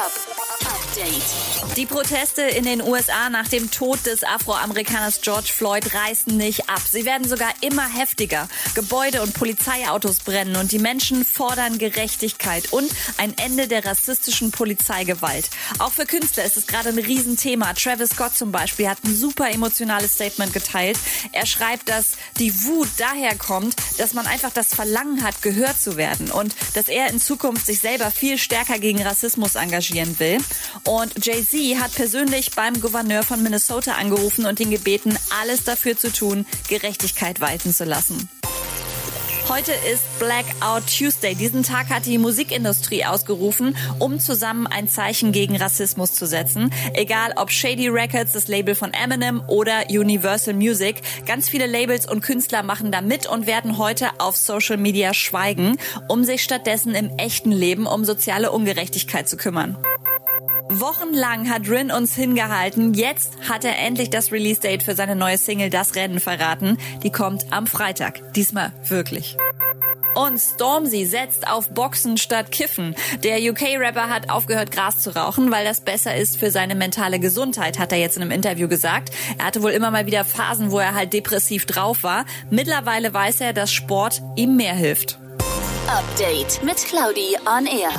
[0.00, 0.59] Hub
[0.90, 1.76] Update.
[1.76, 6.80] Die Proteste in den USA nach dem Tod des Afroamerikaners George Floyd reißen nicht ab.
[6.90, 8.48] Sie werden sogar immer heftiger.
[8.74, 15.50] Gebäude und Polizeiautos brennen und die Menschen fordern Gerechtigkeit und ein Ende der rassistischen Polizeigewalt.
[15.78, 17.72] Auch für Künstler ist es gerade ein Riesenthema.
[17.74, 20.98] Travis Scott zum Beispiel hat ein super emotionales Statement geteilt.
[21.32, 25.96] Er schreibt, dass die Wut daher kommt, dass man einfach das Verlangen hat, gehört zu
[25.96, 30.38] werden und dass er in Zukunft sich selber viel stärker gegen Rassismus engagieren will.
[30.84, 36.12] Und Jay-Z hat persönlich beim Gouverneur von Minnesota angerufen und ihn gebeten, alles dafür zu
[36.12, 38.28] tun, Gerechtigkeit walten zu lassen.
[39.50, 41.34] Heute ist Blackout Tuesday.
[41.34, 46.72] Diesen Tag hat die Musikindustrie ausgerufen, um zusammen ein Zeichen gegen Rassismus zu setzen.
[46.94, 51.02] Egal ob Shady Records, das Label von Eminem oder Universal Music.
[51.26, 55.78] Ganz viele Labels und Künstler machen da mit und werden heute auf Social Media schweigen,
[56.06, 59.76] um sich stattdessen im echten Leben um soziale Ungerechtigkeit zu kümmern.
[60.72, 62.94] Wochenlang hat Rin uns hingehalten.
[62.94, 66.78] Jetzt hat er endlich das Release-Date für seine neue Single Das Rennen verraten.
[67.02, 68.32] Die kommt am Freitag.
[68.34, 69.36] Diesmal wirklich.
[70.14, 72.94] Und Stormzy setzt auf Boxen statt Kiffen.
[73.24, 77.78] Der UK-Rapper hat aufgehört, Gras zu rauchen, weil das besser ist für seine mentale Gesundheit,
[77.78, 79.10] hat er jetzt in einem Interview gesagt.
[79.38, 82.26] Er hatte wohl immer mal wieder Phasen, wo er halt depressiv drauf war.
[82.48, 85.18] Mittlerweile weiß er, dass Sport ihm mehr hilft.
[85.88, 87.90] Update mit Claudi on Air.